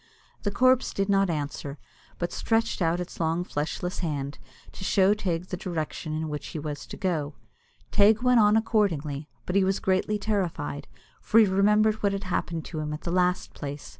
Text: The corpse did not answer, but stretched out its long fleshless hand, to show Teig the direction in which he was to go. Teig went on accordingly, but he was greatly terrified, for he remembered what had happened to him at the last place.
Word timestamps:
The 0.41 0.49
corpse 0.49 0.95
did 0.95 1.09
not 1.09 1.29
answer, 1.29 1.77
but 2.17 2.31
stretched 2.31 2.81
out 2.81 2.99
its 2.99 3.19
long 3.19 3.43
fleshless 3.43 3.99
hand, 3.99 4.39
to 4.71 4.83
show 4.83 5.13
Teig 5.13 5.49
the 5.49 5.57
direction 5.57 6.11
in 6.15 6.27
which 6.27 6.47
he 6.47 6.57
was 6.57 6.87
to 6.87 6.97
go. 6.97 7.35
Teig 7.91 8.23
went 8.23 8.39
on 8.39 8.57
accordingly, 8.57 9.29
but 9.45 9.55
he 9.55 9.63
was 9.63 9.79
greatly 9.79 10.17
terrified, 10.17 10.87
for 11.21 11.39
he 11.39 11.45
remembered 11.45 12.01
what 12.01 12.13
had 12.13 12.23
happened 12.23 12.65
to 12.65 12.79
him 12.79 12.93
at 12.93 13.01
the 13.01 13.11
last 13.11 13.53
place. 13.53 13.89